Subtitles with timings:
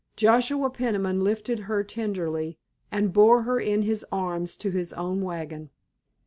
[0.15, 2.57] Joshua Peniman lifted her tenderly
[2.91, 5.69] and bore her in his arms to their own wagon.